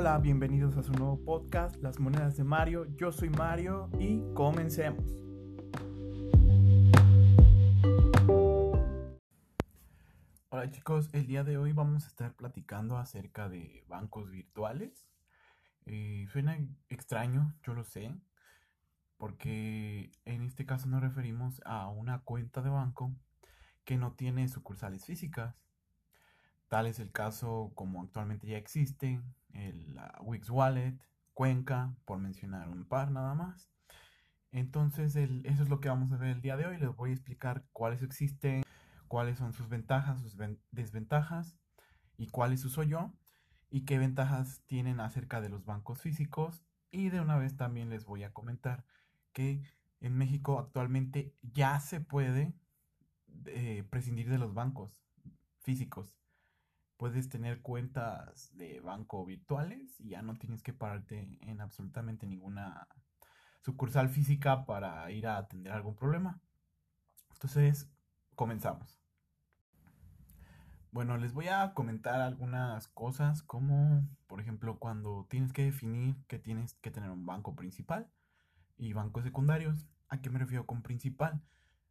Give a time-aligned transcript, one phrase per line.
[0.00, 2.86] Hola, bienvenidos a su nuevo podcast, Las Monedas de Mario.
[2.96, 5.04] Yo soy Mario y comencemos.
[10.48, 15.06] Hola chicos, el día de hoy vamos a estar platicando acerca de bancos virtuales.
[15.84, 16.56] Eh, suena
[16.88, 18.10] extraño, yo lo sé,
[19.18, 23.12] porque en este caso nos referimos a una cuenta de banco
[23.84, 25.54] que no tiene sucursales físicas.
[26.68, 29.20] Tal es el caso como actualmente ya existe,
[29.54, 30.98] el Wix Wallet,
[31.34, 33.70] Cuenca, por mencionar un par nada más.
[34.52, 36.78] Entonces, eso es lo que vamos a ver el día de hoy.
[36.78, 38.62] Les voy a explicar cuáles existen,
[39.08, 40.36] cuáles son sus ventajas, sus
[40.70, 41.56] desventajas
[42.16, 43.12] y cuáles uso yo
[43.70, 46.64] y qué ventajas tienen acerca de los bancos físicos.
[46.90, 48.84] Y de una vez también les voy a comentar
[49.32, 49.62] que
[50.00, 52.52] en México actualmente ya se puede
[53.46, 55.00] eh, prescindir de los bancos
[55.60, 56.19] físicos
[57.00, 62.88] puedes tener cuentas de banco virtuales y ya no tienes que pararte en absolutamente ninguna
[63.62, 66.42] sucursal física para ir a atender algún problema.
[67.32, 67.90] Entonces,
[68.34, 69.00] comenzamos.
[70.92, 76.38] Bueno, les voy a comentar algunas cosas como, por ejemplo, cuando tienes que definir que
[76.38, 78.10] tienes que tener un banco principal
[78.76, 79.88] y bancos secundarios.
[80.10, 81.40] ¿A qué me refiero con principal?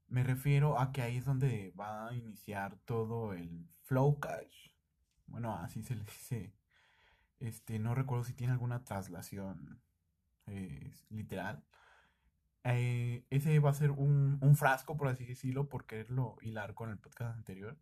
[0.08, 4.70] Me refiero a que ahí es donde va a iniciar todo el flow cash
[5.30, 6.54] bueno, así se le dice.
[7.40, 9.82] Este, no recuerdo si tiene alguna traslación
[10.48, 11.64] eh, literal.
[12.66, 16.98] Eh, ese va a ser un, frasco, por así decirlo, por quererlo hilar con el
[16.98, 17.78] podcast anterior.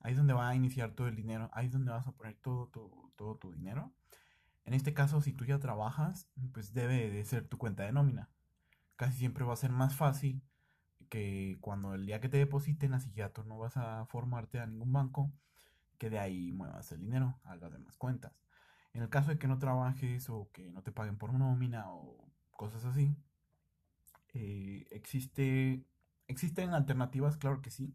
[0.00, 1.50] Ahí es donde va a iniciar todo el dinero.
[1.52, 2.70] Ahí es donde vas a poner todo
[3.16, 3.92] todo tu dinero.
[4.64, 8.30] En este caso, si tú ya trabajas, pues debe de ser tu cuenta de nómina.
[8.96, 10.42] Casi siempre va a ser más fácil
[11.10, 14.66] que cuando el día que te depositen, así ya tú no vas a formarte a
[14.66, 15.32] ningún banco
[15.98, 18.32] que de ahí muevas el dinero a las demás cuentas.
[18.92, 22.30] En el caso de que no trabajes o que no te paguen por nómina o
[22.52, 23.16] cosas así,
[24.34, 25.84] eh, existe,
[26.28, 27.94] existen alternativas, claro que sí.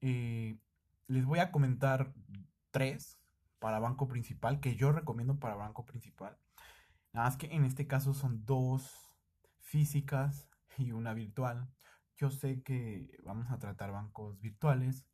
[0.00, 0.58] Eh,
[1.08, 2.12] les voy a comentar
[2.70, 3.18] tres
[3.58, 6.36] para banco principal que yo recomiendo para banco principal.
[7.12, 9.14] Nada más que en este caso son dos
[9.60, 11.68] físicas y una virtual.
[12.16, 15.06] Yo sé que vamos a tratar bancos virtuales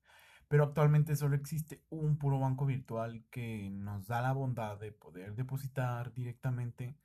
[0.50, 5.36] pero actualmente solo existe un puro banco virtual que nos da la bondad de poder
[5.36, 6.96] depositar directamente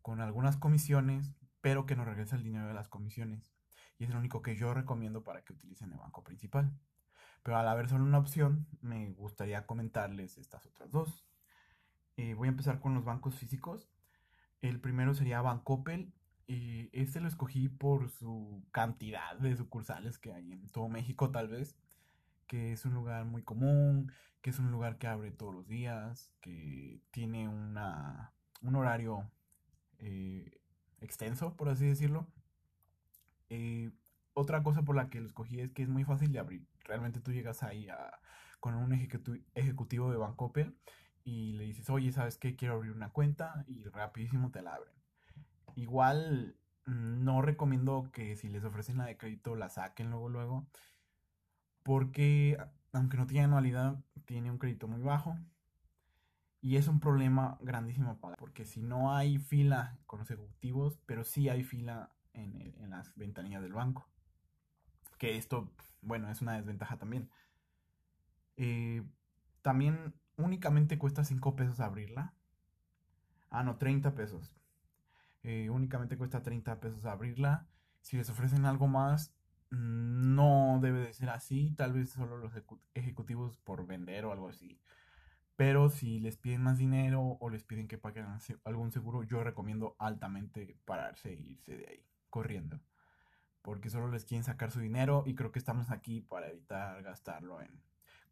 [0.00, 3.54] con algunas comisiones, pero que nos regresa el dinero de las comisiones.
[4.00, 6.76] Y es el único que yo recomiendo para que utilicen el banco principal.
[7.44, 11.24] Pero al haber solo una opción, me gustaría comentarles estas otras dos.
[12.16, 13.92] Eh, voy a empezar con los bancos físicos.
[14.60, 16.12] El primero sería Bancopel.
[16.48, 21.46] y este lo escogí por su cantidad de sucursales que hay en todo México, tal
[21.46, 21.76] vez
[22.52, 26.30] que es un lugar muy común, que es un lugar que abre todos los días,
[26.42, 29.30] que tiene una, un horario
[29.98, 30.60] eh,
[31.00, 32.26] extenso, por así decirlo.
[33.48, 33.90] Eh,
[34.34, 36.66] otra cosa por la que lo escogí es que es muy fácil de abrir.
[36.84, 37.88] Realmente tú llegas ahí
[38.60, 38.92] con un
[39.54, 40.76] ejecutivo de Bancoppel
[41.24, 42.54] y le dices, oye, ¿sabes qué?
[42.54, 44.94] Quiero abrir una cuenta y rapidísimo te la abren.
[45.74, 50.66] Igual no recomiendo que si les ofrecen la de crédito la saquen luego luego
[51.82, 52.58] porque
[52.92, 55.38] aunque no tiene anualidad, tiene un crédito muy bajo.
[56.60, 61.24] Y es un problema grandísimo para, porque si no hay fila con los ejecutivos, pero
[61.24, 64.06] sí hay fila en, las ventanillas del banco.
[65.18, 65.72] Que esto,
[66.02, 67.30] bueno, es una desventaja también.
[68.56, 69.02] Eh,
[69.62, 72.32] también únicamente cuesta 5 pesos abrirla.
[73.50, 74.54] Ah, no, 30 pesos.
[75.42, 77.66] Eh, únicamente cuesta 30 pesos abrirla.
[78.02, 79.34] Si les ofrecen algo más,
[79.72, 82.52] no debe de ser así, tal vez solo los
[82.94, 84.78] ejecutivos por vender o algo así.
[85.56, 88.26] Pero si les piden más dinero o les piden que paguen
[88.64, 92.80] algún seguro, yo recomiendo altamente pararse e irse de ahí, corriendo.
[93.62, 97.62] Porque solo les quieren sacar su dinero y creo que estamos aquí para evitar gastarlo
[97.62, 97.82] en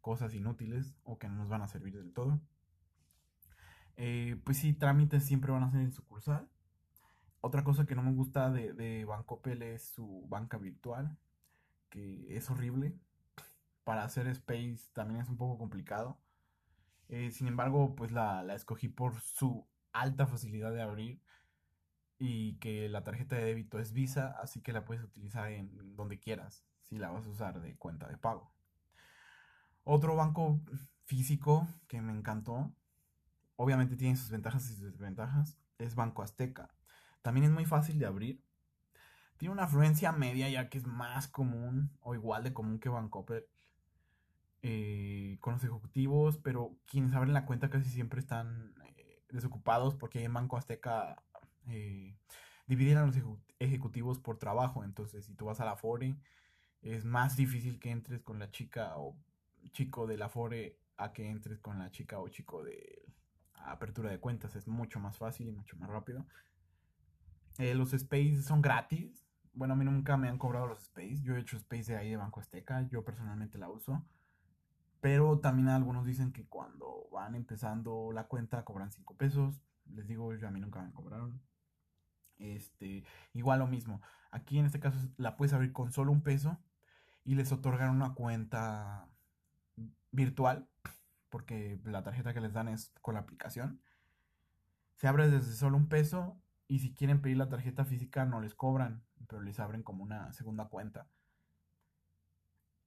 [0.01, 2.39] cosas inútiles o que no nos van a servir del todo.
[3.97, 6.49] Eh, pues sí, trámites siempre van a ser en sucursal.
[7.39, 11.17] Otra cosa que no me gusta de, de Bancopel es su banca virtual
[11.91, 12.97] que es horrible.
[13.83, 16.19] Para hacer Space también es un poco complicado.
[17.09, 21.21] Eh, sin embargo, pues la, escogí por su alta facilidad de abrir
[22.17, 26.19] y que la tarjeta de débito es Visa, así que la puedes utilizar en donde
[26.19, 28.53] quieras si la vas a usar de cuenta de pago.
[29.83, 30.61] Otro banco
[31.05, 32.73] físico que me encantó,
[33.55, 36.73] obviamente tiene sus ventajas y sus desventajas, es Banco Azteca.
[37.21, 38.43] También es muy fácil de abrir
[39.41, 43.49] tiene una afluencia media ya que es más común o igual de común que Vancouver
[44.61, 50.23] eh, con los ejecutivos, pero quienes abren la cuenta casi siempre están eh, desocupados porque
[50.23, 51.23] en Banco Azteca
[51.65, 52.15] eh,
[52.67, 53.15] dividen a los
[53.57, 54.83] ejecutivos por trabajo.
[54.83, 56.15] Entonces, si tú vas a la Fore,
[56.83, 59.17] es más difícil que entres con la chica o
[59.71, 63.11] chico de la Fore a que entres con la chica o chico de
[63.55, 64.55] apertura de cuentas.
[64.55, 66.27] Es mucho más fácil y mucho más rápido.
[67.57, 69.20] Eh, los Space son gratis.
[69.53, 71.21] Bueno, a mí nunca me han cobrado los Space.
[71.21, 72.87] Yo he hecho Space de ahí de Banco Azteca.
[72.89, 74.03] Yo personalmente la uso.
[75.01, 79.61] Pero también algunos dicen que cuando van empezando la cuenta cobran 5 pesos.
[79.93, 81.41] Les digo, yo a mí nunca me cobraron.
[82.37, 83.03] Este,
[83.33, 84.01] igual lo mismo.
[84.31, 86.57] Aquí en este caso la puedes abrir con solo un peso
[87.23, 89.07] y les otorgan una cuenta
[90.11, 90.67] virtual
[91.29, 93.81] porque la tarjeta que les dan es con la aplicación.
[94.95, 96.40] Se abre desde solo un peso
[96.71, 100.31] y si quieren pedir la tarjeta física no les cobran, pero les abren como una
[100.31, 101.05] segunda cuenta.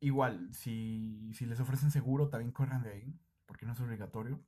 [0.00, 4.40] Igual, si, si les ofrecen seguro, también corran de ahí, porque no es obligatorio.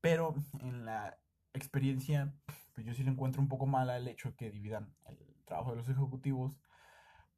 [0.00, 1.18] Pero en la
[1.52, 2.32] experiencia,
[2.72, 5.72] pues yo sí le encuentro un poco mala el hecho de que dividan el trabajo
[5.72, 6.58] de los ejecutivos,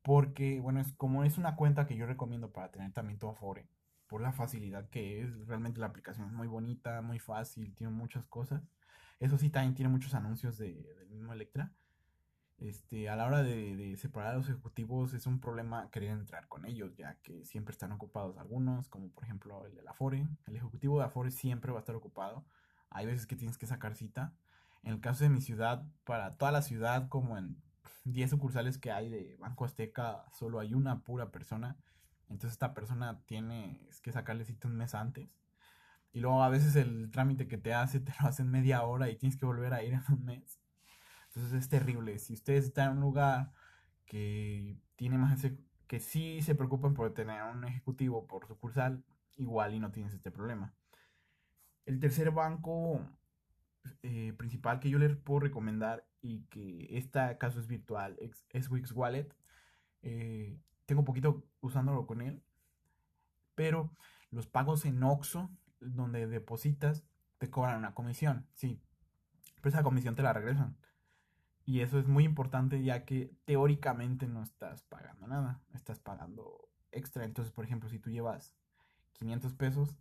[0.03, 3.69] porque, bueno, es como es una cuenta que yo recomiendo para tener también tu Afore,
[4.07, 8.25] por la facilidad que es, realmente la aplicación es muy bonita, muy fácil, tiene muchas
[8.27, 8.63] cosas.
[9.21, 11.73] Eso sí, también tiene muchos anuncios de, del mismo Electra
[12.59, 16.67] este, a la hora de, separar a los ejecutivos es un problema querer entrar con
[16.67, 20.27] ellos, ya que siempre están ocupados algunos, como por ejemplo el de la Afore.
[20.47, 22.45] El ejecutivo de Afore siempre va a estar ocupado.
[22.91, 24.35] Hay veces que tienes que sacar cita.
[24.83, 27.63] En el caso de mi ciudad, para toda la ciudad, como en
[28.05, 31.77] 10 sucursales que hay de Banco Azteca, solo hay una pura persona.
[32.29, 35.29] Entonces esta persona tiene que sacarle cita un mes antes.
[36.13, 39.17] Y luego a veces el trámite que te hace te lo hacen media hora y
[39.17, 40.61] tienes que volver a ir en un mes.
[41.29, 42.19] Entonces es terrible.
[42.19, 43.53] Si ustedes están en un lugar
[44.07, 45.47] que tiene más
[45.87, 49.05] que sí se preocupan por tener un ejecutivo por sucursal,
[49.37, 50.75] igual y no tienes este problema.
[51.87, 53.01] El tercer banco
[54.03, 58.19] eh, principal que yo les puedo recomendar y que este caso es virtual
[58.51, 59.35] es, Wix Wallet.
[60.03, 62.43] Eh, tengo poquito usándolo con él,
[63.55, 63.93] pero
[64.31, 65.51] los pagos en Oxo,
[65.81, 67.05] donde depositas,
[67.39, 68.81] te cobran una comisión, sí,
[69.57, 70.77] pero esa comisión te la regresan.
[71.65, 77.25] Y eso es muy importante ya que teóricamente no estás pagando nada, estás pagando extra.
[77.27, 78.57] Entonces, por ejemplo, si tú llevas
[79.13, 79.97] 500 pesos,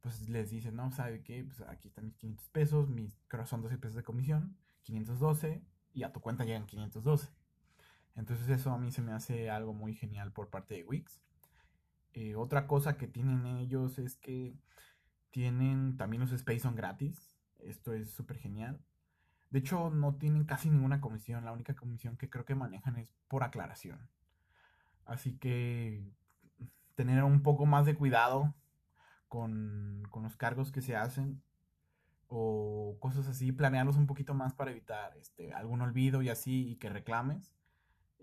[0.00, 1.44] pues les dicen, no, ¿sabe qué?
[1.44, 5.62] Pues aquí están mis 500 pesos, mis creo son 12 pesos de comisión, 512
[5.92, 7.28] y a tu cuenta llegan 512.
[8.16, 11.20] Entonces eso a mí se me hace algo muy genial por parte de Wix.
[12.14, 14.56] Eh, otra cosa que tienen ellos es que
[15.30, 17.36] tienen también los Space son gratis.
[17.58, 18.80] Esto es súper genial.
[19.50, 21.44] De hecho, no tienen casi ninguna comisión.
[21.44, 24.08] La única comisión que creo que manejan es por aclaración.
[25.04, 26.04] Así que
[26.94, 28.54] tener un poco más de cuidado
[29.28, 31.42] con, los cargos que se hacen
[32.26, 36.76] o cosas así, planearlos un poquito más para evitar este, algún olvido y así y
[36.76, 37.54] que reclames.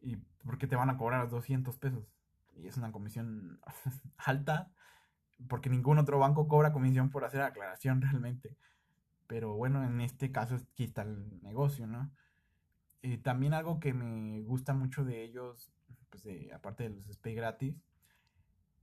[0.01, 2.13] Y porque te van a cobrar 200 pesos.
[2.55, 3.59] Y es una comisión
[4.17, 4.71] alta
[5.47, 8.57] porque ningún otro banco cobra comisión por hacer aclaración realmente.
[9.27, 12.11] Pero bueno, en este caso aquí está el negocio, ¿no?
[13.01, 15.71] Eh, también algo que me gusta mucho de ellos,
[16.09, 17.75] pues aparte de los SPAY gratis,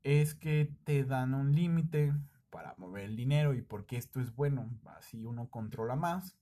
[0.02, 2.12] es que te dan un límite
[2.50, 4.70] para mover el dinero y porque esto es bueno.
[4.96, 6.36] Así uno controla más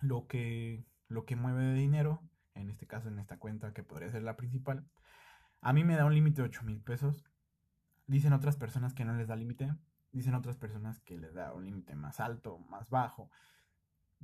[0.00, 2.22] lo que, lo que mueve de dinero,
[2.54, 4.86] en este caso en esta cuenta que podría ser la principal.
[5.60, 7.24] A mí me da un límite de 8 mil pesos.
[8.08, 9.72] Dicen otras personas que no les da límite.
[10.12, 13.30] Dicen otras personas que les da un límite más alto, más bajo.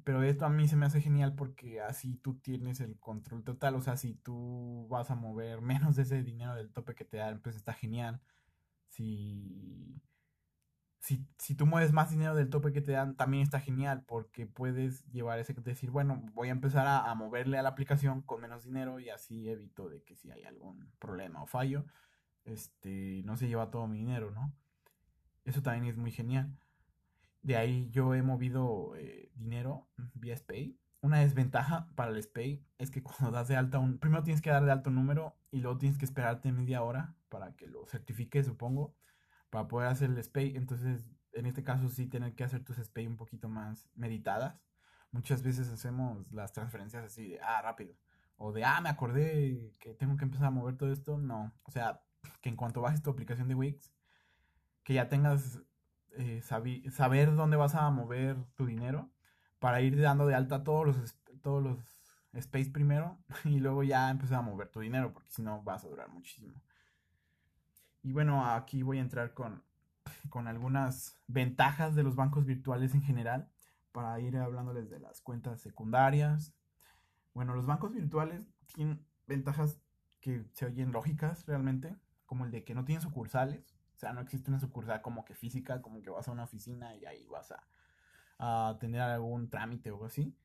[0.05, 3.75] Pero esto a mí se me hace genial porque así tú tienes el control total.
[3.77, 7.19] O sea, si tú vas a mover menos de ese dinero del tope que te
[7.19, 8.23] dan, pues está genial.
[8.89, 10.01] Si,
[11.01, 14.47] si, si tú mueves más dinero del tope que te dan, también está genial porque
[14.47, 18.41] puedes llevar ese, decir, bueno, voy a empezar a, a moverle a la aplicación con
[18.41, 21.85] menos dinero y así evito de que si hay algún problema o fallo,
[22.45, 24.55] este, no se lleva todo mi dinero, ¿no?
[25.45, 26.57] Eso también es muy genial.
[27.43, 30.79] De ahí yo he movido eh, dinero vía SPAY.
[31.03, 33.99] Una desventaja para el SPAY es que cuando das de alta un...
[33.99, 37.15] Primero tienes que dar de alto un número y luego tienes que esperarte media hora
[37.29, 38.95] para que lo certifique, supongo,
[39.51, 40.57] para poder hacer el SPAY.
[40.57, 44.63] Entonces, en este caso sí tener que hacer tus SPAY un poquito más meditadas.
[45.11, 47.95] Muchas veces hacemos las transferencias así de, ah, rápido.
[48.37, 51.19] O de, ah, me acordé que tengo que empezar a mover todo esto.
[51.19, 51.53] No.
[51.65, 52.03] O sea,
[52.41, 53.93] que en cuanto bajes tu aplicación de Wix,
[54.83, 55.61] que ya tengas
[56.13, 59.11] eh, saber dónde vas a mover tu dinero
[59.59, 61.79] para ir dando de alta todos los, todos los
[62.35, 65.89] space primero y luego ya empezar a mover tu dinero porque si no vas a
[65.89, 66.63] durar muchísimo.
[68.03, 69.63] Y bueno, aquí voy a entrar con,
[70.29, 73.51] con algunas ventajas de los bancos virtuales en general.
[73.93, 76.53] para ir hablándoles de las cuentas secundarias.
[77.33, 79.79] Bueno, los bancos virtuales tienen ventajas
[80.21, 81.97] que se oyen lógicas realmente,
[82.35, 85.37] como el de que no tienen sucursales, o sea, no existe una sucursal como que
[85.37, 87.55] física, como que vas a una oficina y ahí vas
[88.39, 90.37] a, tener algún trámite o algo así.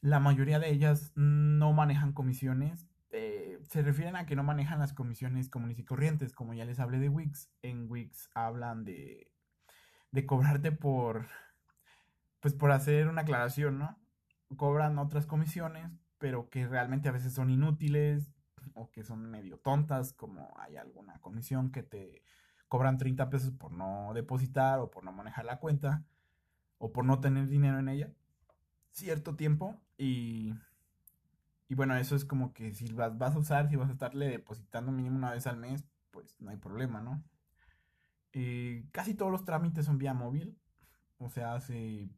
[0.00, 4.92] La mayoría de ellas no manejan comisiones, eh, se refieren a que no manejan las
[4.92, 7.48] comisiones comunes y corrientes, como ya les hablé de Wix.
[7.62, 9.30] En Wix hablan de,
[10.10, 11.28] de cobrarte por,
[12.40, 14.00] pues por hacer una aclaración, ¿no?
[14.56, 18.32] Cobran otras comisiones, pero que realmente a veces son inútiles
[18.74, 22.22] o que son medio tontas, como hay alguna comisión que te
[22.68, 26.04] cobran 30 pesos por no depositar o por no manejar la cuenta
[26.78, 28.12] o por no tener dinero en ella
[28.90, 30.54] cierto tiempo y
[31.72, 34.28] y bueno, eso es como que si vas, vas a usar, si vas a estarle
[34.28, 37.24] depositando mínimo una vez al mes, pues no hay problema, ¿no?
[38.34, 40.58] Eh, casi todos los trámites son vía móvil,
[41.16, 42.10] o sea, hace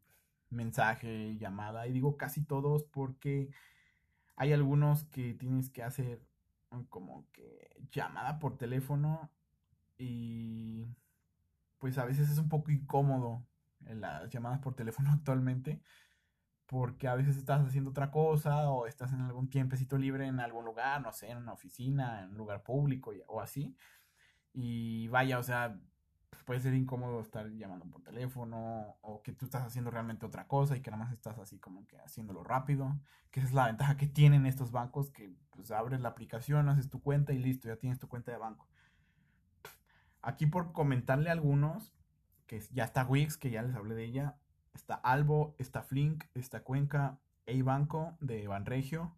[0.49, 3.49] mensaje, llamada, y digo casi todos porque
[4.35, 6.21] hay algunos que tienes que hacer
[6.83, 9.31] como que llamada por teléfono
[9.97, 10.85] y
[11.79, 13.45] pues a veces es un poco incómodo
[13.79, 15.81] las llamadas por teléfono actualmente
[16.65, 20.65] porque a veces estás haciendo otra cosa o estás en algún tiempecito libre en algún
[20.65, 23.75] lugar, no sé, en una oficina, en un lugar público o así.
[24.53, 25.79] Y vaya, o sea,
[26.45, 30.77] puede ser incómodo estar llamando por teléfono o que tú estás haciendo realmente otra cosa
[30.77, 32.95] y que nada más estás así como que haciéndolo rápido,
[33.31, 36.89] que esa es la ventaja que tienen estos bancos, que pues abres la aplicación, haces
[36.89, 38.67] tu cuenta y listo, ya tienes tu cuenta de banco.
[40.21, 41.93] Aquí por comentarle a algunos,
[42.47, 44.37] que ya está Wix, que ya les hablé de ella,
[44.73, 47.19] está Albo, está Flink, está Cuenca,
[47.63, 49.15] Banco de Banregio,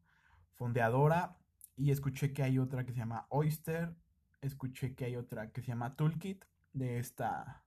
[0.55, 1.37] Fondeadora
[1.75, 3.95] y escuché que hay otra que se llama Oyster,
[4.41, 6.43] escuché que hay otra que se llama Toolkit
[6.73, 7.63] de esta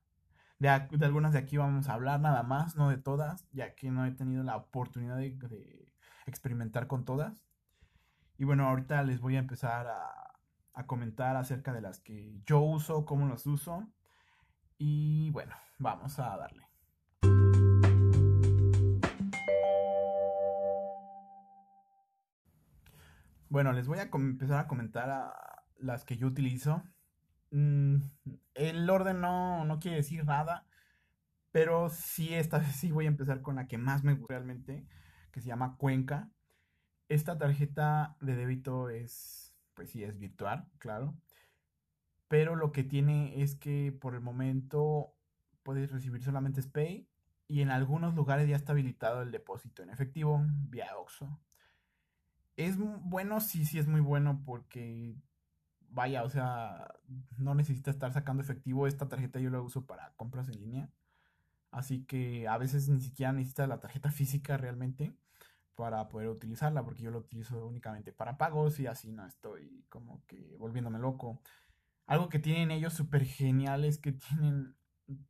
[0.61, 4.04] de, algunas de aquí vamos a hablar nada más, no de todas, ya que no
[4.04, 5.95] he tenido la oportunidad de,
[6.26, 7.42] experimentar con todas.
[8.37, 10.38] Y bueno, ahorita les voy a empezar a,
[10.75, 13.88] a, comentar acerca de las que yo uso, cómo las uso.
[14.76, 16.66] Y bueno, vamos a darle.
[23.49, 26.83] Bueno, les voy a empezar a comentar a las que yo utilizo.
[27.50, 27.97] Mm,
[28.68, 30.66] el orden no, no quiere decir nada,
[31.52, 34.86] pero sí, esta vez sí voy a empezar con la que más me gusta realmente,
[35.32, 36.30] que se llama Cuenca.
[37.08, 41.14] Esta tarjeta de débito es, pues sí, es virtual, claro.
[42.28, 45.14] Pero lo que tiene es que por el momento
[45.62, 47.08] puedes recibir solamente SPAY
[47.48, 51.40] y en algunos lugares ya está habilitado el depósito en efectivo vía OXO
[52.66, 55.16] es bueno, sí, sí es muy bueno porque,
[55.90, 56.88] vaya, o sea,
[57.38, 58.87] no necesita estar sacando efectivo.
[58.87, 60.90] Esta tarjeta yo la uso para compras en línea.
[61.70, 65.14] Así que a veces ni siquiera necesita la tarjeta física realmente
[65.75, 70.25] para poder utilizarla, porque yo lo utilizo únicamente para pagos y así no estoy como
[70.26, 71.40] que volviéndome loco.
[72.06, 74.76] Algo que tienen ellos súper genial es que tienen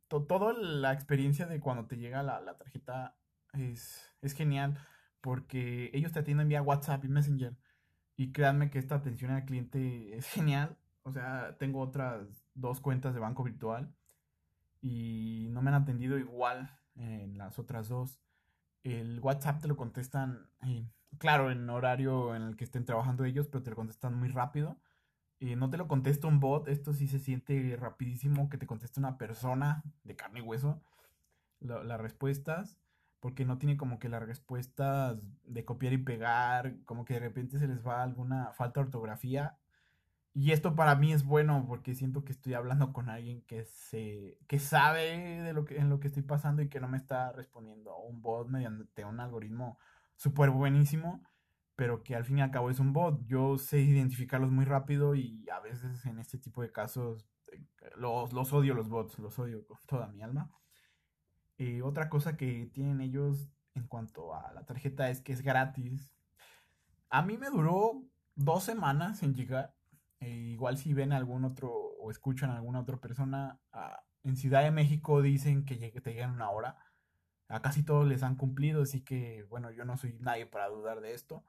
[0.07, 3.15] toda la experiencia de cuando te llega la, la tarjeta
[3.53, 4.77] es, es genial
[5.21, 7.55] porque ellos te atienden vía WhatsApp y Messenger.
[8.21, 10.77] Y créanme que esta atención al cliente es genial.
[11.01, 13.91] O sea, tengo otras dos cuentas de banco virtual
[14.79, 18.21] y no me han atendido igual en las otras dos.
[18.83, 20.87] El WhatsApp te lo contestan, eh,
[21.17, 24.77] claro, en horario en el que estén trabajando ellos, pero te lo contestan muy rápido.
[25.39, 28.99] y no te lo contesta un bot, esto sí se siente rapidísimo que te conteste
[28.99, 30.79] una persona de carne y hueso
[31.59, 32.77] las respuestas
[33.21, 37.59] porque no tiene como que las respuestas de copiar y pegar, como que de repente
[37.59, 39.57] se les va alguna falta de ortografía.
[40.33, 44.39] Y esto para mí es bueno porque siento que estoy hablando con alguien que se
[44.47, 47.31] que sabe de lo que en lo que estoy pasando y que no me está
[47.33, 49.77] respondiendo un bot mediante un algoritmo
[50.15, 51.23] súper buenísimo,
[51.75, 53.23] pero que al fin y al cabo es un bot.
[53.27, 57.63] Yo sé identificarlos muy rápido y a veces en este tipo de casos eh,
[57.97, 60.49] los, los odio los bots, los odio con toda mi alma.
[61.63, 66.11] Eh, otra cosa que tienen ellos en cuanto a la tarjeta es que es gratis.
[67.11, 68.03] A mí me duró
[68.33, 69.75] dos semanas en llegar.
[70.21, 74.63] Eh, igual si ven algún otro o escuchan a alguna otra persona ah, en Ciudad
[74.63, 76.77] de México dicen que te llegan una hora.
[77.47, 80.99] A casi todos les han cumplido, así que bueno, yo no soy nadie para dudar
[80.99, 81.43] de esto.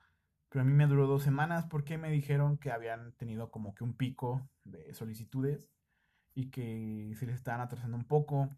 [0.51, 3.83] Pero a mí me duró dos semanas porque me dijeron que habían tenido como que
[3.83, 5.71] un pico de solicitudes
[6.35, 8.51] y que se les estaban atrasando un poco.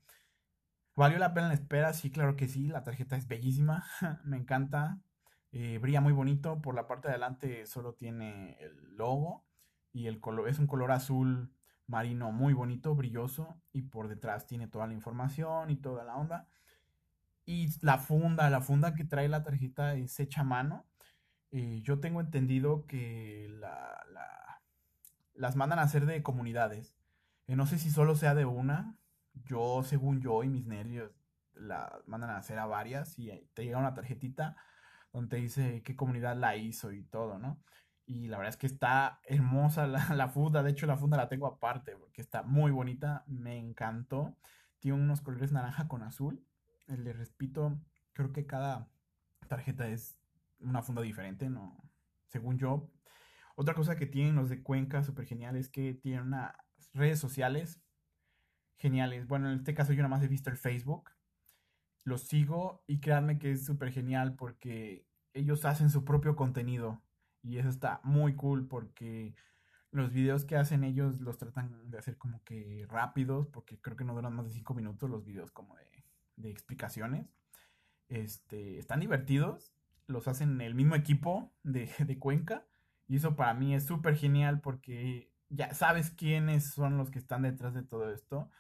[0.96, 1.92] ¿Valió la pena la espera?
[1.92, 2.68] Sí, claro que sí.
[2.68, 3.84] La tarjeta es bellísima.
[4.24, 4.98] Me encanta.
[5.52, 6.60] Eh, brilla muy bonito.
[6.62, 9.44] Por la parte de adelante solo tiene el logo.
[9.92, 11.52] Y el color es un color azul
[11.86, 13.56] marino muy bonito, brilloso.
[13.72, 16.48] Y por detrás tiene toda la información y toda la onda.
[17.46, 20.86] Y la funda, la funda que trae la tarjeta es hecha a mano.
[21.52, 24.62] Eh, yo tengo entendido que la, la-
[25.34, 26.94] las mandan a hacer de comunidades.
[27.48, 28.96] Eh, no sé si solo sea de una.
[29.34, 31.12] Yo, según yo y mis nervios,
[31.54, 34.56] la mandan a hacer a varias y eh, te llega una tarjetita
[35.12, 37.62] donde dice qué comunidad la hizo y todo, ¿no?
[38.06, 40.62] Y la verdad es que está hermosa la, funda.
[40.62, 43.24] De hecho, la funda la tengo aparte porque está muy bonita.
[43.26, 44.36] Me encantó.
[44.80, 46.44] Tiene unos colores naranja con azul.
[46.88, 47.78] Eh, Le repito,
[48.12, 48.90] creo que cada
[49.48, 50.18] tarjeta es
[50.60, 51.78] una funda diferente, ¿no?
[52.28, 52.90] Según yo.
[53.56, 56.52] Otra cosa que tienen los de Cuenca súper genial es que tienen unas
[56.92, 57.83] redes sociales
[58.76, 59.26] geniales.
[59.26, 61.10] Bueno, en este caso yo nada más he visto el Facebook.
[62.04, 67.02] Los sigo y créanme que es súper genial porque ellos hacen su propio contenido.
[67.42, 69.34] Y eso está muy cool porque
[69.90, 74.04] los videos que hacen ellos los tratan de hacer como que rápidos, porque creo que
[74.04, 76.04] no duran más de 5 minutos los videos como de,
[76.36, 77.26] de explicaciones.
[78.08, 79.72] Este, están divertidos,
[80.06, 82.66] los hacen el mismo equipo de, de Cuenca.
[83.06, 87.42] Y eso para mí es súper genial porque ya sabes quiénes son los que están
[87.42, 88.50] detrás de todo esto.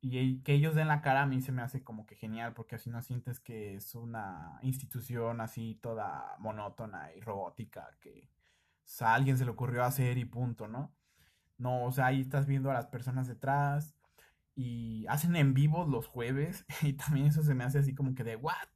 [0.00, 2.76] Y que ellos den la cara a mí se me hace como que genial, porque
[2.76, 8.30] así no sientes que es una institución así toda monótona y robótica, que
[9.00, 10.94] a alguien se le ocurrió hacer y punto, ¿no?
[11.58, 13.96] No, o sea, ahí estás viendo a las personas detrás
[14.54, 18.24] y hacen en vivo los jueves y también eso se me hace así como que
[18.24, 18.68] de what?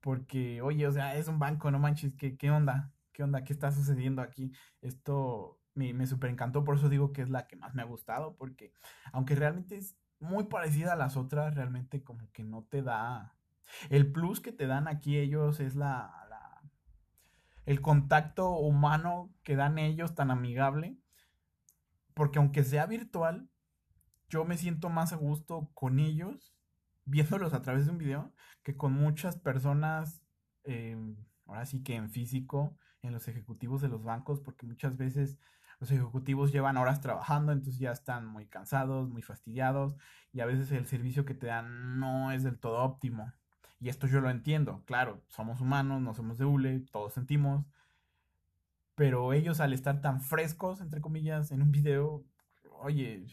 [0.00, 2.92] Porque, oye, o sea, es un banco, no manches, ¿qué, qué onda?
[3.12, 3.44] ¿Qué onda?
[3.44, 4.52] ¿Qué está sucediendo aquí?
[4.82, 7.86] Esto me, me súper encantó, por eso digo que es la que más me ha
[7.86, 8.72] gustado, porque
[9.12, 13.34] aunque realmente es muy parecida a las otras, realmente como que no te da...
[13.88, 16.24] El plus que te dan aquí ellos es la,
[17.66, 20.98] el contacto humano que dan ellos tan amigable,
[22.14, 23.48] porque aunque sea virtual,
[24.28, 26.54] yo me siento más a gusto con ellos,
[27.04, 30.22] viéndolos a través de un video, que con muchas personas,
[30.64, 30.96] eh,
[31.46, 35.38] ahora sí que en físico, en los ejecutivos de los bancos, porque muchas veces
[35.80, 39.96] los ejecutivos llevan horas trabajando, entonces ya están muy cansados, muy fastidiados,
[40.32, 43.32] y a veces el servicio que te dan no es del todo óptimo.
[43.80, 47.66] Y esto yo lo entiendo, claro, somos humanos, no somos de hule, todos sentimos,
[48.94, 52.24] pero ellos al estar tan frescos, entre comillas, en un video,
[52.80, 53.26] oye,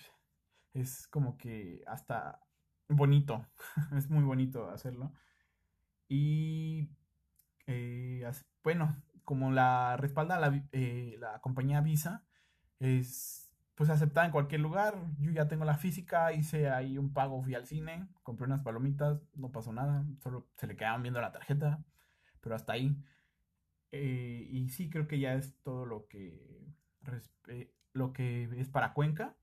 [0.73, 2.41] es como que hasta
[2.89, 3.45] bonito,
[3.95, 5.13] es muy bonito hacerlo.
[6.09, 6.89] Y
[7.67, 8.29] eh,
[8.63, 12.25] bueno, como la respalda la, eh, la compañía Visa,
[12.79, 14.95] es pues aceptada en cualquier lugar.
[15.19, 19.21] Yo ya tengo la física, hice ahí un pago, fui al cine, compré unas palomitas,
[19.35, 21.81] no pasó nada, solo se le quedaban viendo la tarjeta,
[22.41, 22.97] pero hasta ahí.
[23.93, 26.67] Eh, y sí, creo que ya es todo lo que,
[27.05, 29.37] respe- lo que es para Cuenca.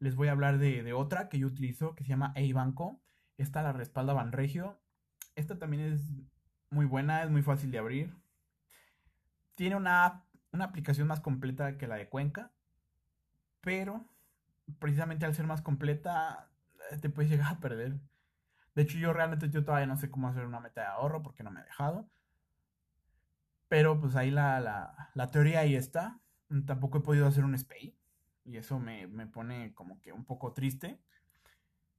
[0.00, 3.00] Les voy a hablar de, otra que yo utilizo que se llama Banco.
[3.38, 4.78] Esta la respalda Banregio.
[5.36, 6.02] Esta también es
[6.70, 8.19] muy buena, es muy fácil de abrir.
[9.60, 12.50] Tiene una, una aplicación más completa que la de Cuenca,
[13.60, 14.06] pero
[14.78, 16.48] precisamente al ser más completa
[16.90, 18.00] eh, te puedes llegar a perder.
[18.74, 21.42] De hecho, yo realmente yo todavía no sé cómo hacer una meta de ahorro porque
[21.42, 22.08] no me he dejado.
[23.68, 26.22] Pero pues ahí la, la, la teoría ahí está.
[26.64, 27.94] Tampoco he podido hacer un SPAY.
[28.46, 31.02] Y eso me, me pone como que un poco triste.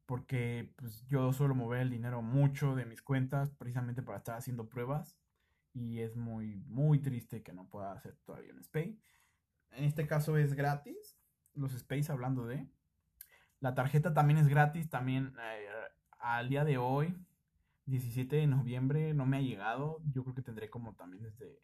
[0.07, 4.67] Porque pues yo suelo mover el dinero mucho de mis cuentas precisamente para estar haciendo
[4.67, 5.15] pruebas.
[5.73, 8.99] Y es muy, muy triste que no pueda hacer todavía un SPAY.
[9.71, 11.17] En este caso es gratis.
[11.53, 12.67] Los SPAYs hablando de.
[13.59, 14.89] La tarjeta también es gratis.
[14.89, 15.67] También eh,
[16.19, 17.15] al día de hoy,
[17.85, 19.99] 17 de noviembre, no me ha llegado.
[20.11, 21.61] Yo creo que tendré como también desde,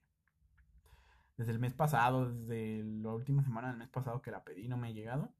[1.37, 4.77] desde el mes pasado, desde la última semana del mes pasado que la pedí, no
[4.77, 5.33] me ha llegado.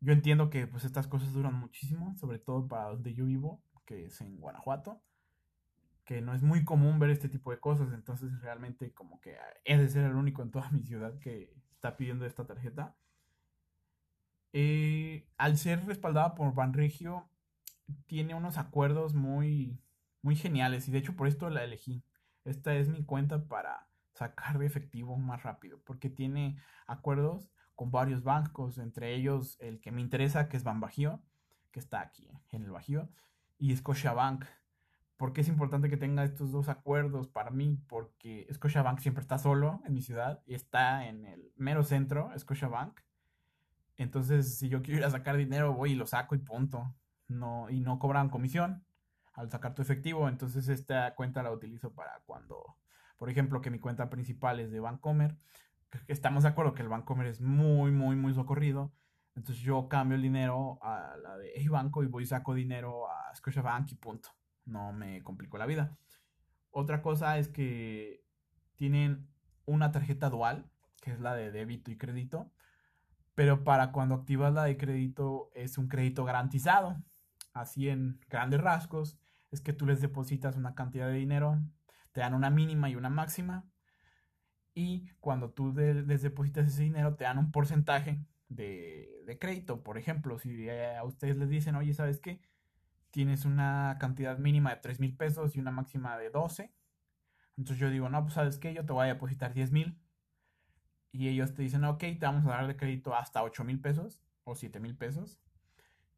[0.00, 4.06] Yo entiendo que pues estas cosas duran muchísimo, sobre todo para donde yo vivo, que
[4.06, 5.02] es en Guanajuato,
[6.04, 9.76] que no es muy común ver este tipo de cosas, entonces realmente como que he
[9.76, 12.96] de ser el único en toda mi ciudad que está pidiendo esta tarjeta.
[14.52, 17.28] Eh, al ser respaldada por Banregio,
[18.06, 19.78] tiene unos acuerdos muy,
[20.22, 22.04] muy geniales y de hecho por esto la elegí.
[22.44, 28.22] Esta es mi cuenta para sacar de efectivo más rápido porque tiene acuerdos con varios
[28.22, 31.20] bancos, entre ellos el que me interesa que es Banbajío,
[31.72, 33.08] que está aquí en el Bajío,
[33.58, 34.44] y Scotiabank.
[35.16, 37.80] ¿Por qué es importante que tenga estos dos acuerdos para mí?
[37.88, 43.00] Porque Scotiabank siempre está solo en mi ciudad y está en el mero centro, Scotiabank.
[43.96, 46.94] Entonces, si yo quiero ir a sacar dinero, voy y lo saco y punto.
[47.28, 48.84] No, y no cobran comisión
[49.34, 50.28] al sacar tu efectivo.
[50.28, 52.76] Entonces, esta cuenta la utilizo para cuando,
[53.16, 55.36] por ejemplo, que mi cuenta principal es de Bancomer.
[56.08, 58.92] Estamos de acuerdo que el Bancomer es muy, muy, muy socorrido.
[59.36, 63.32] Entonces, yo cambio el dinero a la de Banco y voy y saco dinero a
[63.36, 64.30] Scotiabank y punto.
[64.64, 65.96] No me complicó la vida.
[66.70, 68.24] Otra cosa es que
[68.76, 69.28] tienen
[69.66, 72.52] una tarjeta dual, que es la de débito y crédito,
[73.34, 76.96] pero para cuando activas la de crédito es un crédito garantizado.
[77.52, 79.18] Así en grandes rasgos
[79.50, 81.60] es que tú les depositas una cantidad de dinero,
[82.12, 83.64] te dan una mínima y una máxima,
[84.74, 89.82] y cuando tú les depositas ese dinero te dan un porcentaje de, crédito.
[89.82, 92.40] Por ejemplo, si a ustedes les dicen, oye, ¿sabes qué?
[93.14, 96.74] Tienes una cantidad mínima de 3 mil pesos y una máxima de 12.
[97.56, 100.02] Entonces yo digo, no, pues sabes qué, yo te voy a depositar 10 mil.
[101.12, 104.20] Y ellos te dicen, ok, te vamos a dar de crédito hasta 8 mil pesos
[104.42, 105.38] o 7 mil pesos.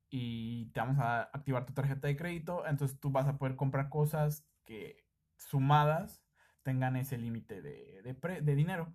[0.08, 2.66] Y te vamos a activar tu tarjeta de crédito.
[2.66, 5.04] Entonces tú vas a poder comprar cosas que
[5.36, 6.22] sumadas
[6.62, 8.00] tengan ese límite de,
[8.40, 8.94] de, dinero.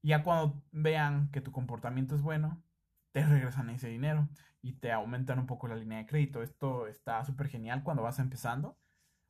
[0.00, 2.64] Y ya cuando vean que tu comportamiento es bueno,
[3.12, 4.28] te regresan ese dinero
[4.62, 6.42] y te aumentan un poco la línea de crédito.
[6.42, 8.76] Esto está súper genial cuando vas empezando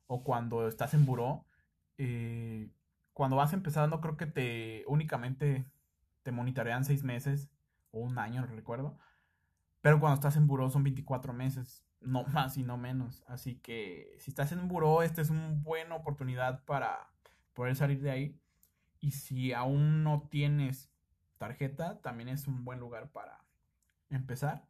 [0.07, 1.45] o cuando estás en buró.
[1.97, 2.69] Eh,
[3.13, 5.65] cuando vas empezando, creo que te únicamente
[6.23, 7.49] te monitorean seis meses
[7.91, 8.97] o un año, no recuerdo.
[9.81, 13.23] Pero cuando estás en buró son 24 meses, no más y no menos.
[13.27, 17.09] Así que si estás en buró, esta es una buena oportunidad para
[17.53, 18.39] poder salir de ahí.
[18.99, 20.91] Y si aún no tienes
[21.37, 23.39] tarjeta, también es un buen lugar para
[24.09, 24.67] empezar.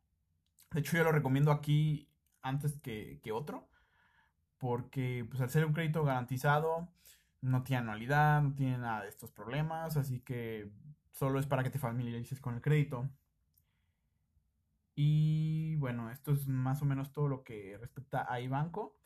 [0.71, 2.07] De hecho, yo lo recomiendo aquí
[2.41, 3.69] antes que, otro.
[4.57, 6.89] Porque pues al ser un crédito garantizado,
[7.41, 9.97] no tiene anualidad, no tiene nada de estos problemas.
[9.97, 10.71] Así que
[11.11, 13.09] solo es para que te familiarices con el crédito.
[14.95, 18.97] Y bueno, esto es más o menos todo lo que respecta a iBanco.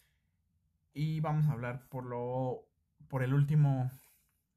[0.93, 2.67] Y vamos a hablar por lo
[3.08, 3.91] por el último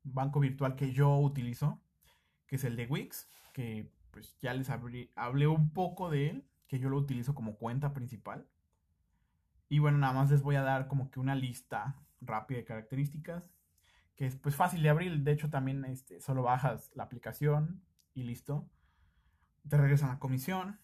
[0.02, 1.80] banco virtual que yo utilizo,
[2.46, 6.78] que es el de Wix, que pues ya les hablé un poco de él, que
[6.78, 8.48] yo lo utilizo como cuenta principal.
[9.68, 13.52] Y bueno, nada más les voy a dar como que una lista rápida de características,
[14.14, 17.82] que es pues fácil de abrir, de hecho también este, solo bajas la aplicación
[18.14, 18.66] y listo.
[19.68, 20.80] Te regresan la comisión.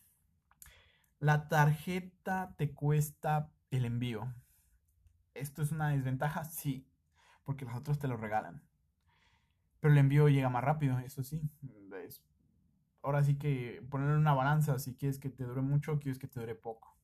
[1.18, 4.30] La tarjeta te cuesta el envío.
[5.32, 6.44] ¿Esto es una desventaja?
[6.44, 6.86] Sí,
[7.44, 8.62] porque los otros te lo regalan.
[9.80, 11.40] Pero el envío llega más rápido, eso sí.
[13.02, 16.28] Ahora sí que ponerle una balanza, si quieres que te dure mucho o quieres que
[16.28, 16.96] te dure poco.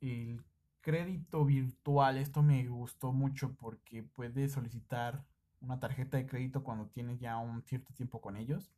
[0.00, 0.44] El
[0.80, 5.24] crédito virtual, esto me gustó mucho porque puedes solicitar
[5.60, 8.72] una tarjeta de crédito cuando tienes ya un cierto tiempo con ellos.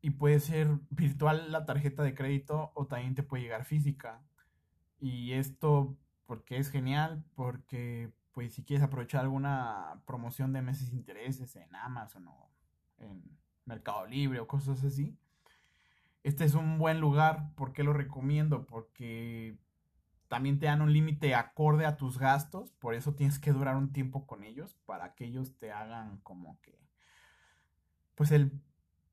[0.00, 4.22] Y puede ser virtual la tarjeta de crédito o también te puede llegar física.
[5.00, 5.96] Y esto
[6.26, 12.28] porque es genial, porque pues si quieres aprovechar alguna promoción de meses intereses en Amazon
[12.28, 12.50] o
[12.98, 13.22] en
[13.66, 15.18] Mercado Libre o cosas así,
[16.22, 17.52] este es un buen lugar.
[17.54, 18.66] ¿Por qué lo recomiendo?
[18.66, 19.58] Porque
[20.28, 23.92] también te dan un límite acorde a tus gastos, por eso tienes que durar un
[23.92, 26.80] tiempo con ellos para que ellos te hagan como que,
[28.14, 28.50] pues el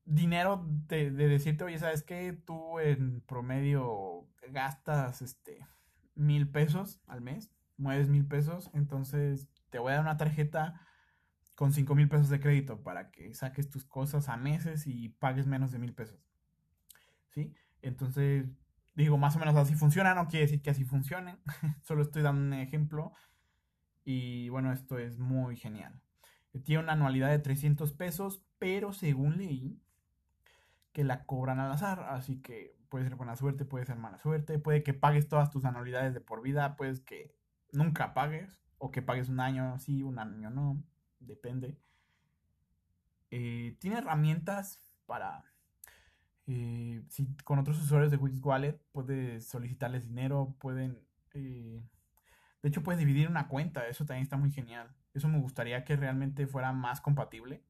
[0.06, 2.32] dinero de, de decirte, oye, ¿sabes qué?
[2.32, 5.66] Tú en promedio gastas este
[6.14, 10.80] mil pesos al mes mueves mil pesos, entonces te voy a dar una tarjeta
[11.54, 15.46] con cinco mil pesos de crédito para que saques tus cosas a meses y pagues
[15.46, 16.20] menos de mil pesos.
[17.30, 17.54] ¿Sí?
[17.82, 18.46] Entonces,
[18.94, 21.38] digo, más o menos así funciona, no quiere decir que así funcione,
[21.82, 23.12] solo estoy dando un ejemplo
[24.04, 26.00] y bueno, esto es muy genial.
[26.64, 29.80] Tiene una anualidad de 300 pesos, pero según leí,
[30.92, 34.60] que la cobran al azar, así que puede ser buena suerte, puede ser mala suerte,
[34.60, 37.34] puede que pagues todas tus anualidades de por vida, puedes que
[37.72, 40.80] nunca pagues o que pagues un año sí, un año no,
[41.26, 41.76] depende.
[43.30, 45.44] Eh, tiene herramientas para,
[46.46, 51.00] eh, si con otros usuarios de Wix Wallet puedes solicitarles dinero, pueden,
[51.32, 51.82] eh,
[52.62, 54.94] de hecho puedes dividir una cuenta, eso también está muy genial.
[55.14, 57.62] Eso me gustaría que realmente fuera más compatible.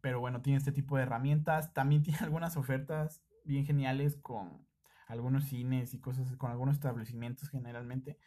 [0.00, 1.72] pero bueno, tiene este tipo de herramientas.
[1.74, 4.66] También tiene algunas ofertas bien geniales con
[5.06, 8.18] algunos cines y cosas, con algunos establecimientos generalmente,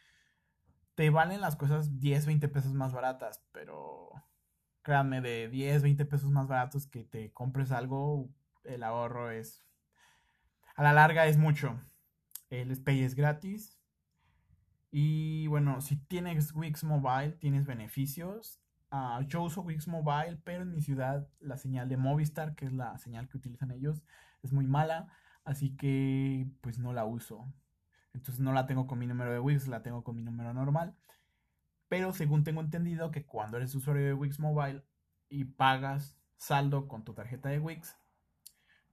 [1.00, 4.10] te valen las cosas 10, 20 pesos más baratas, pero
[4.82, 8.28] créanme, de 10, 20 pesos más baratos que te compres algo,
[8.64, 9.64] el ahorro es,
[10.76, 11.80] a la larga es mucho.
[12.50, 13.80] El Spay es gratis.
[14.90, 18.60] Y bueno, si tienes Wix Mobile, tienes beneficios.
[18.90, 22.74] Ah, yo uso Wix Mobile, pero en mi ciudad la señal de Movistar, que es
[22.74, 24.04] la señal que utilizan ellos,
[24.42, 25.08] es muy mala.
[25.44, 27.50] Así que pues no la uso.
[28.14, 30.94] Entonces no la tengo con mi número de Wix, la tengo con mi número normal.
[31.88, 34.84] Pero según tengo entendido que cuando eres usuario de Wix Mobile
[35.28, 37.96] y pagas saldo con tu tarjeta de Wix,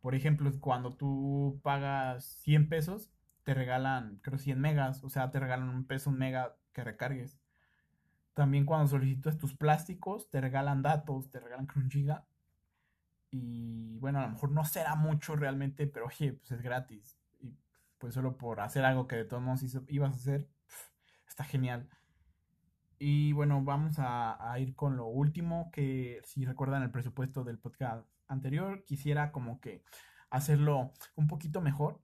[0.02, 3.12] por ejemplo, cuando tú pagas 100 pesos,
[3.44, 7.40] te regalan, creo, 100 megas, o sea, te regalan un peso un mega que recargues.
[8.34, 12.26] También cuando solicitas tus plásticos, te regalan datos, te regalan un giga.
[13.32, 17.18] Y bueno, a lo mejor no será mucho realmente, pero oye, pues es gratis.
[17.98, 20.48] Pues solo por hacer algo que de todos modos ibas a hacer,
[21.28, 21.90] está genial.
[23.00, 27.60] Y bueno, vamos a, a, ir con lo último, que si recuerdan el presupuesto del
[27.60, 29.84] podcast anterior, quisiera como que
[30.30, 32.02] hacerlo un poquito mejor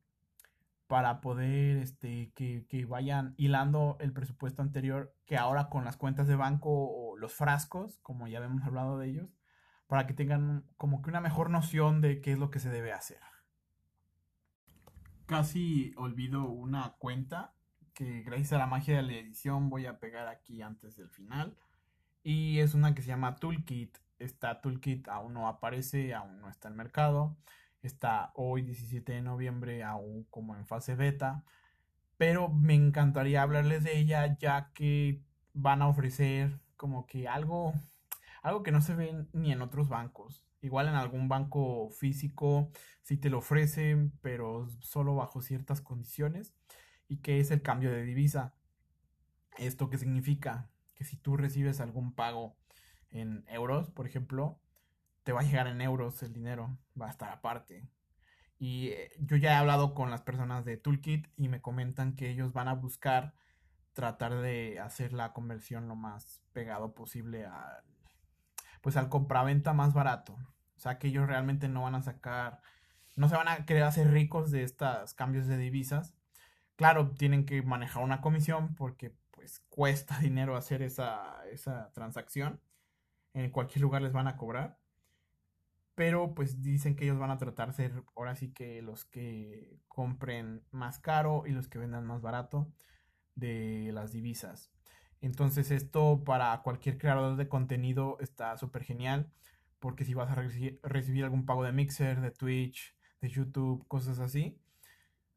[0.87, 6.27] para poder este, que, que, vayan hilando el presupuesto anterior, que ahora con las cuentas
[6.27, 9.29] de banco o los frascos, como ya hemos hablado de ellos,
[9.87, 12.93] para que tengan como que una mejor noción de qué es lo que se debe
[12.93, 13.19] hacer.
[15.25, 17.53] Casi olvido una cuenta
[17.93, 21.55] que gracias a la magia de la edición voy a pegar aquí antes del final.
[22.23, 23.97] Y es una que se llama Toolkit.
[24.19, 27.37] Esta Toolkit aún no aparece, aún no está en mercado.
[27.81, 31.43] Está hoy 17 de noviembre aún como en fase beta.
[32.17, 35.21] Pero me encantaría hablarles de ella ya que
[35.53, 37.73] van a ofrecer como que algo,
[38.41, 40.45] algo que no se ve ni en otros bancos.
[40.63, 42.71] Igual en algún banco físico
[43.01, 46.53] sí te lo ofrecen, pero solo bajo ciertas condiciones
[47.09, 48.53] y que es el cambio de divisa.
[49.57, 50.69] ¿Esto qué significa?
[50.95, 52.55] Que si tú recibes algún pago
[53.11, 54.57] en euros, por ejemplo,
[55.23, 57.85] te va a llegar en euros el dinero, va a estar aparte.
[58.57, 62.29] Y eh, yo ya he hablado con las personas de Toolkit y me comentan que
[62.29, 63.33] ellos van a buscar
[63.91, 67.83] tratar de hacer la conversión lo más pegado posible al
[68.83, 70.37] pues al compraventa más barato.
[70.83, 72.61] O sea que ellos realmente no van a sacar,
[73.15, 76.13] no se van a querer hacer ricos de estos cambios de divisas,
[76.75, 82.59] Claro, tienen que manejar una comisión porque pues cuesta dinero hacer esa, esa transacción.
[83.33, 84.77] En cualquier lugar les van a cobrar.
[85.95, 89.79] Pero pues dicen que ellos van a tratar de ser ahora sí que los que
[89.87, 92.71] compren más caro y los que vendan más barato
[93.35, 94.71] de las divisas.
[95.21, 99.31] Entonces esto para cualquier creador de contenido está súper genial
[99.83, 104.57] porque si vas a recibir algún pago de Mixer, de Twitch, de YouTube, cosas así,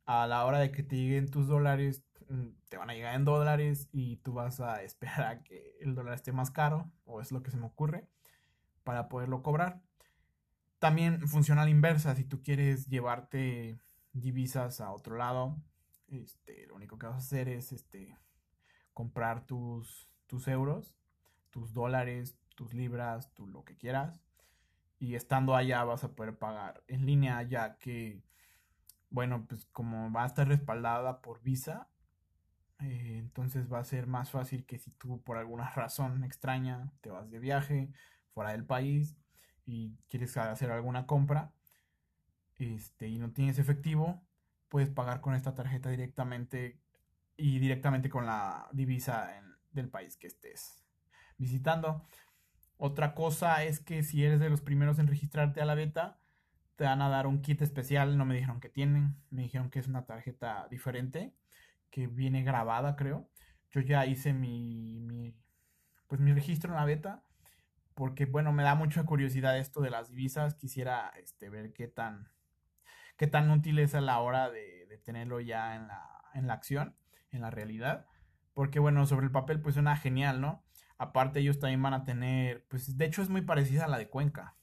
[0.05, 3.25] a la hora de que te lleguen tus dólares, mm, te van a llegar en
[3.25, 7.33] dólares y tú vas a esperar a que el dólar esté más caro, o es
[7.33, 8.07] lo que se me ocurre,
[8.85, 9.83] para poderlo cobrar.
[10.79, 13.81] También funciona a la inversa, si tú quieres llevarte
[14.13, 15.57] divisas a otro lado,
[16.07, 18.17] este, lo único que vas a hacer es este,
[18.95, 20.95] comprar tus, tus euros,
[21.51, 24.23] tus dólares, tus libras, tu lo que quieras,
[24.99, 28.23] y estando allá vas a poder pagar en línea ya que
[29.11, 31.89] bueno, pues como va a estar respaldada por Visa,
[32.81, 37.11] eh, entonces va a ser más fácil que si tú por alguna razón extraña te
[37.11, 37.91] vas de viaje
[38.35, 39.17] fuera del país
[39.65, 41.53] y quieres hacer alguna compra
[42.59, 44.23] este, y no tienes efectivo,
[44.69, 46.79] puedes pagar con esta tarjeta directamente
[47.37, 49.31] y directamente con la divisa
[49.73, 50.85] del país que estés
[51.39, 52.07] visitando.
[52.79, 56.19] Otra cosa es que si eres de los primeros en registrarte a la beta,
[56.77, 59.79] te van a dar un kit especial, no me dijeron que tienen, me dijeron que
[59.79, 61.35] es una tarjeta diferente,
[61.91, 63.31] que viene grabada, creo.
[63.71, 65.35] Yo ya hice mi, mi
[66.07, 67.23] pues mi registro en la beta,
[67.95, 72.29] porque bueno, me da mucha curiosidad esto de las divisas, quisiera este, ver qué tan,
[73.17, 76.03] qué tan útil es a la hora de, tenerlo ya en la,
[76.35, 76.97] en la acción,
[77.31, 78.07] en la realidad,
[78.55, 80.66] porque bueno, sobre el papel pues suena genial, ¿no?
[80.99, 84.09] Aparte ellos también van a tener, pues de hecho es muy parecida a la de
[84.09, 84.57] Cuenca,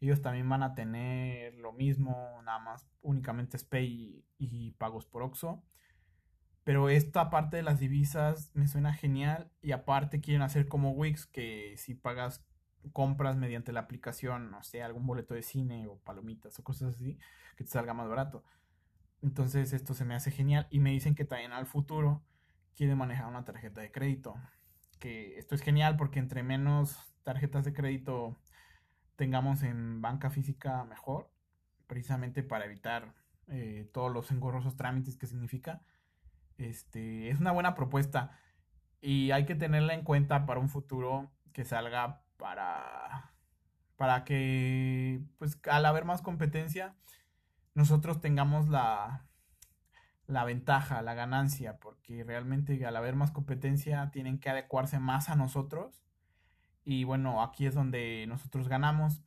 [0.00, 5.62] ellos también van a tener lo mismo, nada más únicamente SPAY y, pagos por OXO.
[6.64, 11.26] Pero esta parte de las divisas me suena genial y aparte quieren hacer como Wix
[11.26, 12.46] que si pagas
[12.92, 17.18] compras mediante la aplicación, no sé, algún boleto de cine o palomitas o cosas así,
[17.56, 18.42] que te salga más barato.
[19.22, 22.22] Entonces esto se me hace genial y me dicen que también al futuro
[22.74, 24.34] quieren manejar una tarjeta de crédito.
[25.00, 28.38] Que esto es genial porque entre menos tarjetas de crédito
[29.16, 31.30] tengamos en banca física mejor,
[31.88, 33.14] precisamente para evitar
[33.48, 35.82] eh, todos los engorrosos trámites que significa.
[36.58, 38.38] Este, es una buena propuesta
[39.00, 43.32] y hay que tenerla en cuenta para un futuro que salga para,
[43.96, 46.94] para que, pues al haber más competencia,
[47.74, 49.29] nosotros tengamos la,
[50.30, 55.36] la ventaja, la ganancia, porque realmente al haber más competencia tienen que adecuarse más a
[55.36, 56.02] nosotros
[56.84, 59.22] y bueno, aquí es donde nosotros ganamos.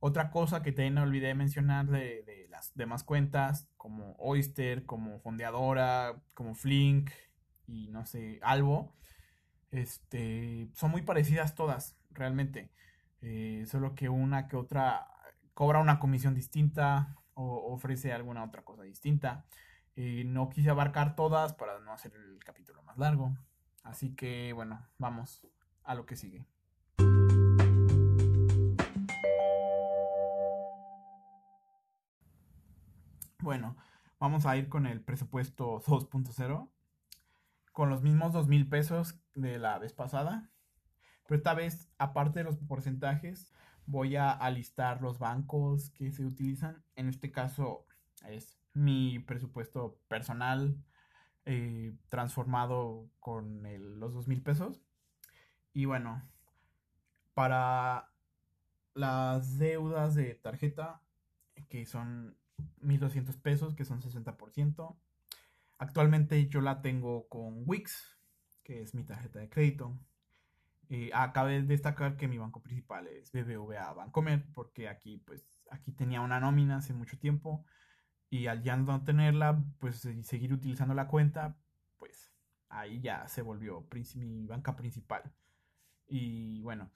[0.00, 6.54] Otra cosa que también olvidé mencionar de, las demás cuentas, como Oyster, como Fondeadora, como
[6.54, 7.10] Flink
[7.66, 8.94] y no sé, Albo,
[9.70, 12.70] este, son muy parecidas todas, realmente.
[13.20, 15.08] Eh, solo que una que otra
[15.54, 19.44] cobra una comisión distinta o ofrece alguna otra cosa distinta.
[19.98, 23.36] No quise abarcar todas para no hacer el capítulo más largo.
[23.82, 25.44] Así que bueno, vamos
[25.82, 26.46] a lo que sigue.
[33.40, 33.76] Bueno,
[34.20, 36.70] vamos a ir con el presupuesto 2.0.
[37.72, 40.48] Con los mismos dos mil pesos de la vez pasada.
[41.26, 43.52] Pero esta vez, aparte de los porcentajes,
[43.86, 46.84] voy a alistar los bancos que se utilizan.
[46.94, 47.84] En este caso
[48.28, 50.76] es mi presupuesto personal
[51.44, 53.62] eh, transformado con
[53.98, 54.80] los dos mil pesos.
[55.72, 56.22] Y bueno,
[57.34, 58.10] para
[58.94, 61.02] las deudas de tarjeta,
[61.68, 62.36] que son
[62.80, 64.96] 1200 pesos, que son 60%.
[65.78, 68.18] Actualmente yo la tengo con Wix,
[68.62, 69.98] que es mi tarjeta de crédito.
[70.90, 75.92] Eh, acabé de destacar que mi banco principal es BBVA Bancomer, porque aquí, pues, aquí
[75.92, 77.66] tenía una nómina hace mucho tiempo
[78.30, 81.56] y al ya no tenerla, pues, seguir utilizando la cuenta,
[81.98, 82.32] pues,
[82.68, 83.86] ahí ya se volvió
[84.16, 85.32] mi banca principal.
[86.06, 86.90] Y bueno,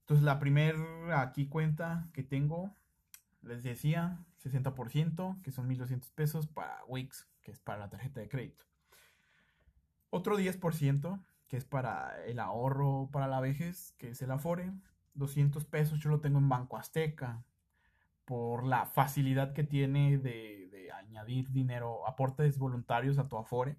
[0.00, 2.74] entonces la primera aquí cuenta que tengo,
[3.42, 8.28] les decía, 60%, que son 1.200 pesos para Wix, que es para la tarjeta de
[8.28, 8.64] crédito.
[10.10, 14.72] Otro 10%, que es para el ahorro para la vejez, que es el Afore.
[15.14, 17.44] 200 pesos yo lo tengo en Banco Azteca,
[18.24, 20.69] por la facilidad que tiene de,
[21.20, 23.76] añadir dinero, aportes voluntarios a tu Afore.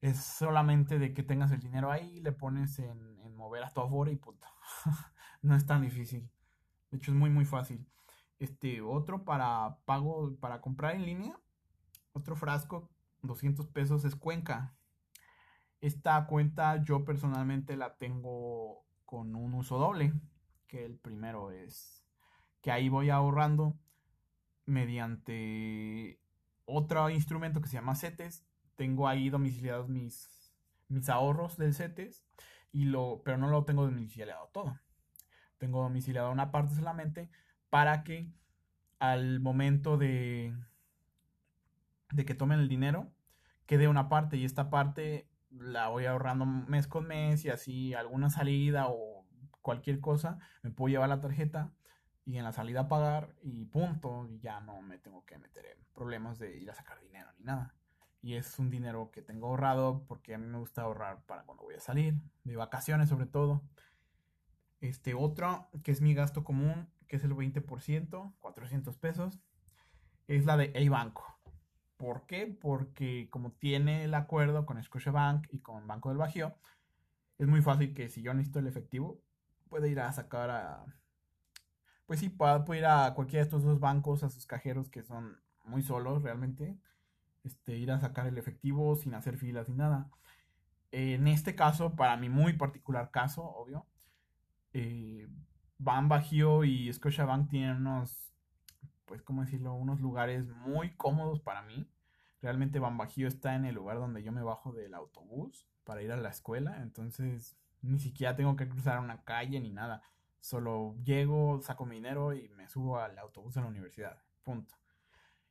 [0.00, 4.12] Es solamente de que tengas el dinero ahí, le pones en, mover a tu Afore
[4.12, 4.46] y punto.
[5.42, 6.30] no es tan difícil.
[6.90, 7.86] De hecho, es muy, muy fácil.
[8.38, 11.38] Este, otro para pago, para comprar en línea.
[12.12, 12.90] Otro frasco,
[13.22, 14.74] 200 pesos es Cuenca.
[15.80, 20.12] Esta cuenta yo personalmente la tengo con un uso doble.
[20.66, 22.04] Que el primero es
[22.60, 23.76] que ahí voy ahorrando
[24.66, 26.21] mediante
[26.64, 28.44] otro instrumento que se llama CETES.
[28.76, 30.52] Tengo ahí domiciliados mis,
[30.88, 32.24] mis ahorros del CETES,
[32.72, 34.78] y lo, pero no lo tengo domiciliado todo.
[35.58, 37.30] Tengo domiciliado una parte solamente
[37.70, 38.32] para que
[38.98, 40.54] al momento de,
[42.12, 43.12] de que tomen el dinero,
[43.66, 48.30] quede una parte y esta parte la voy ahorrando mes con mes y así alguna
[48.30, 49.26] salida o
[49.60, 51.72] cualquier cosa, me puedo llevar la tarjeta
[52.24, 55.84] y en la salida pagar y punto, y ya no me tengo que meter en
[55.92, 57.74] problemas de ir a sacar dinero ni nada.
[58.20, 61.64] Y es un dinero que tengo ahorrado porque a mí me gusta ahorrar para cuando
[61.64, 63.62] voy a salir, de vacaciones sobre todo.
[64.80, 69.40] Este otro, que es mi gasto común, que es el 20%, 400 pesos,
[70.28, 71.24] es la de A-Banco.
[71.96, 72.46] ¿Por qué?
[72.46, 76.56] Porque como tiene el acuerdo con Scotiabank y con Banco del Bajío,
[77.38, 79.20] es muy fácil que si yo necesito el efectivo,
[79.68, 80.84] pueda ir a sacar a...
[82.12, 85.40] Pues sí, puedo, ir a cualquiera de estos dos bancos, a sus cajeros que son
[85.64, 86.76] muy solos realmente,
[87.42, 90.10] este, ir a sacar el efectivo sin hacer filas ni nada.
[90.90, 93.86] En este caso, para mi muy particular caso, obvio,
[94.74, 95.26] eh,
[95.78, 98.34] Ban Bajío y Scotiabank tienen unos,
[99.06, 99.72] pues, ¿cómo decirlo?
[99.72, 101.88] Unos lugares muy cómodos para mí.
[102.42, 106.12] Realmente Ban Bajío está en el lugar donde yo me bajo del autobús para ir
[106.12, 106.82] a la escuela.
[106.82, 110.02] Entonces, ni siquiera tengo que cruzar una calle ni nada.
[110.42, 114.18] Solo llego, saco mi dinero y me subo al autobús de la universidad.
[114.42, 114.74] Punto.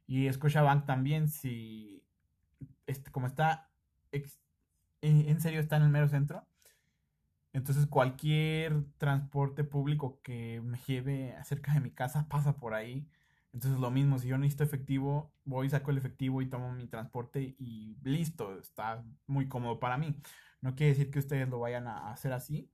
[0.06, 2.04] Y Scotiabank también, si,
[2.86, 3.71] este, como está,
[5.01, 6.45] en serio está en el mero centro,
[7.54, 13.08] entonces cualquier transporte público que me lleve cerca de mi casa pasa por ahí.
[13.54, 17.56] Entonces lo mismo, si yo necesito efectivo, voy, saco el efectivo y tomo mi transporte
[17.58, 20.17] y listo, está muy cómodo para mí.
[20.60, 22.69] No quiere decir que ustedes lo vayan a hacer así,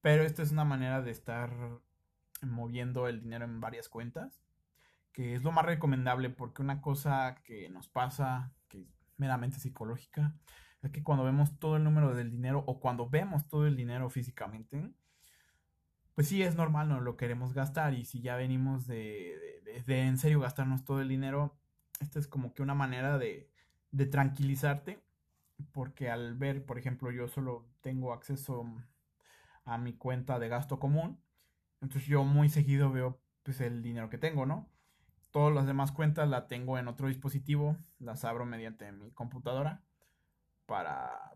[0.00, 1.50] pero esto es una manera de estar
[2.42, 4.42] moviendo el dinero en varias cuentas,
[5.12, 10.34] que es lo más recomendable porque una cosa que nos pasa, que es meramente psicológica,
[10.82, 14.10] es que cuando vemos todo el número del dinero o cuando vemos todo el dinero
[14.10, 14.92] físicamente,
[16.14, 20.18] pues sí es normal, no lo queremos gastar y si ya venimos de, de, en
[20.18, 21.58] serio gastarnos todo el dinero,
[22.00, 23.50] esta es como que una manera de,
[23.90, 25.02] de tranquilizarte
[25.72, 28.64] porque al ver, por ejemplo, yo solo tengo acceso
[29.66, 31.20] a mi cuenta de gasto común,
[31.82, 34.70] entonces yo muy seguido veo pues el dinero que tengo, ¿no?
[35.30, 39.82] Todas las demás cuentas la tengo en otro dispositivo, las abro mediante mi computadora
[40.64, 41.34] para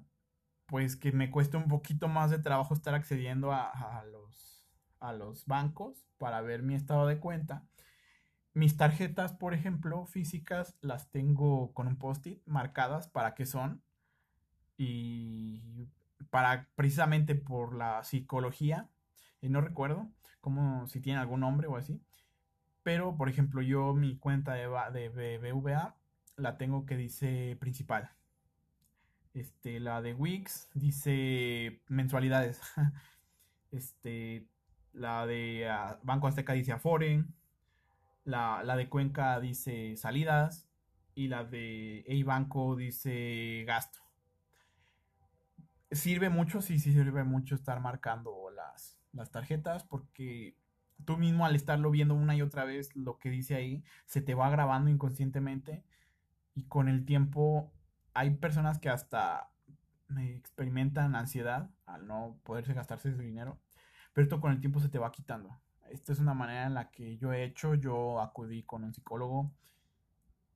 [0.66, 4.64] pues que me cueste un poquito más de trabajo estar accediendo a, los,
[5.00, 7.66] a los bancos para ver mi estado de cuenta.
[8.54, 13.82] Mis tarjetas, por ejemplo, físicas, las tengo con un post-it marcadas para qué son.
[14.76, 15.88] Y
[16.30, 18.88] para precisamente por la psicología,
[19.42, 20.10] no recuerdo
[20.40, 22.00] como si tiene algún nombre o así.
[22.82, 25.96] Pero, por ejemplo, yo mi cuenta de, de BBVA
[26.36, 28.10] la tengo que dice principal.
[29.34, 32.60] Este, la de Wix dice mensualidades.
[33.72, 34.48] Este,
[34.92, 37.24] la de ah, Banco Azteca dice Afore.
[38.24, 40.68] La, la de Cuenca dice salidas.
[41.14, 44.00] Y la de A Banco dice gasto.
[45.90, 50.56] Sirve mucho, sí, sí sirve mucho estar marcando las, las tarjetas porque
[51.04, 54.34] tú mismo al estarlo viendo una y otra vez lo que dice ahí, se te
[54.34, 55.84] va grabando inconscientemente
[56.54, 57.72] y con el tiempo
[58.14, 59.50] hay personas que hasta
[60.18, 63.58] experimentan ansiedad al no poderse gastarse su dinero,
[64.12, 65.60] pero esto con el tiempo se te va quitando.
[65.90, 69.52] Esta es una manera en la que yo he hecho, yo acudí con un psicólogo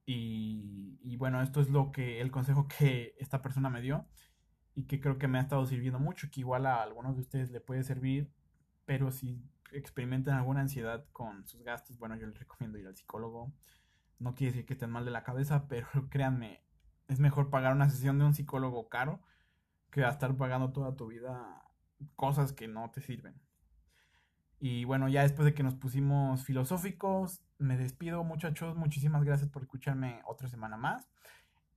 [0.07, 4.07] y, y bueno, esto es lo que el consejo que esta persona me dio
[4.75, 7.51] y que creo que me ha estado sirviendo mucho, que igual a algunos de ustedes
[7.51, 8.31] le puede servir,
[8.85, 9.41] pero si
[9.73, 13.53] experimentan alguna ansiedad con sus gastos, bueno, yo les recomiendo ir al psicólogo.
[14.19, 16.63] No quiere decir que estén mal de la cabeza, pero créanme,
[17.09, 19.21] es mejor pagar una sesión de un psicólogo caro
[19.91, 21.63] que estar pagando toda tu vida
[22.17, 23.41] cosas que no te sirven.
[24.59, 29.63] Y bueno, ya después de que nos pusimos filosóficos, me despido muchachos, muchísimas gracias por
[29.63, 31.09] escucharme otra semana más.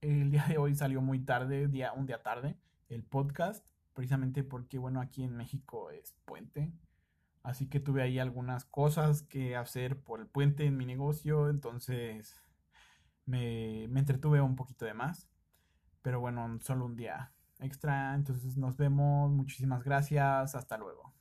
[0.02, 2.58] El día de hoy salió muy tarde, día, un día tarde,
[2.90, 6.74] el podcast, precisamente porque bueno, aquí en México es puente,
[7.48, 12.36] Así que tuve ahí algunas cosas que hacer por el puente en mi negocio, entonces
[13.26, 15.30] me, me entretuve un poquito de más.
[16.02, 21.17] Pero bueno, solo un día extra, entonces nos vemos, muchísimas gracias, hasta luego.